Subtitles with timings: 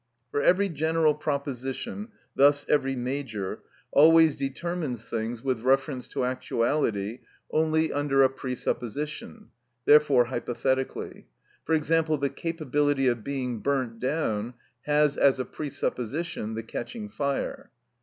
[0.31, 3.59] For every general proposition, thus every major,
[3.91, 7.19] always determines things with reference to actuality
[7.51, 9.49] only under a presupposition,
[9.85, 11.27] therefore hypothetically;
[11.65, 14.55] for example, the capability of being burnt down
[14.87, 17.69] has as a presupposition the catching fire.